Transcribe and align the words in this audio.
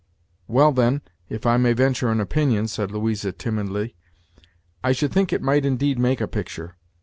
"Well, 0.47 0.71
then, 0.71 1.03
if 1.29 1.45
I 1.45 1.57
may 1.57 1.73
venture 1.73 2.09
an 2.09 2.19
opinion," 2.19 2.67
said 2.67 2.89
Louisa 2.89 3.31
timidly, 3.33 3.95
"I 4.83 4.93
should 4.93 5.11
think 5.13 5.31
it 5.31 5.43
might 5.43 5.63
indeed 5.63 5.99
make 5.99 6.19
a 6.21 6.27
picture. 6.27 6.75